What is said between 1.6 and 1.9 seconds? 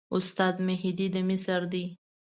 دی.